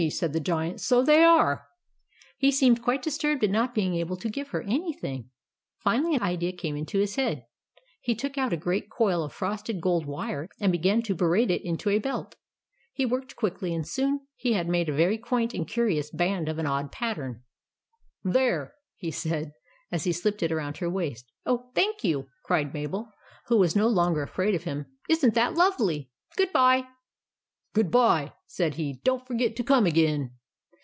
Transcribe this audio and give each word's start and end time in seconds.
said 0.09 0.33
the 0.33 0.39
Giant, 0.39 0.81
"SO 0.81 1.03
THEY 1.03 1.23
ARE." 1.23 1.67
He 2.39 2.49
seemed 2.51 2.81
quite 2.81 3.03
disturbed 3.03 3.43
at 3.43 3.51
not 3.51 3.75
being 3.75 3.93
able 3.93 4.17
to 4.17 4.31
give 4.31 4.47
her 4.47 4.63
anything. 4.63 5.29
Finally 5.77 6.15
an 6.15 6.23
idea 6.23 6.53
came 6.53 6.75
into 6.75 6.97
his 6.97 7.17
head. 7.17 7.45
He 7.99 8.15
took 8.15 8.35
out 8.35 8.51
a 8.51 8.57
great 8.57 8.89
coil 8.89 9.23
of 9.23 9.31
frosted 9.31 9.79
gold 9.79 10.07
wire, 10.07 10.49
and 10.59 10.71
began 10.71 11.03
to 11.03 11.13
braid 11.13 11.51
it 11.51 11.61
into 11.61 11.91
a 11.91 11.99
belt. 11.99 12.35
He 12.91 13.05
worked 13.05 13.35
quickly, 13.35 13.75
and 13.75 13.87
soon 13.87 14.21
he 14.35 14.53
had 14.53 14.67
made 14.67 14.89
a 14.89 14.91
very 14.91 15.19
quaint 15.19 15.53
and 15.53 15.67
curious 15.67 16.09
band 16.09 16.49
of 16.49 16.57
an 16.57 16.65
odd 16.65 16.91
pattern. 16.91 17.43
178 18.23 18.23
THE 19.01 19.07
ADVENTURES 19.07 19.25
OF 19.25 19.31
MABEL 19.31 19.37
"THERE!" 19.37 19.37
he 19.37 19.47
said, 19.51 19.51
as 19.91 20.03
he 20.05 20.11
slipped 20.11 20.41
it 20.41 20.51
around 20.51 20.77
her 20.77 20.89
waist." 20.89 21.31
Oh, 21.45 21.69
thank 21.75 22.03
you!" 22.03 22.27
cried 22.47 22.73
Mabel, 22.73 23.11
who 23.49 23.57
was 23.57 23.75
no 23.75 23.87
longer 23.87 24.23
afraid 24.23 24.55
of 24.55 24.63
him." 24.63 24.87
Is 25.11 25.23
n't 25.23 25.35
that 25.35 25.53
lovely! 25.53 26.09
Good 26.37 26.51
bye."" 26.51 26.87
GOOD 27.73 27.89
BYE," 27.89 28.33
said 28.47 28.73
he." 28.75 28.99
DONT 29.05 29.25
FOR 29.25 29.33
GET 29.33 29.55
TO 29.55 29.63
COME 29.63 29.85
AGAIN." 29.85 30.31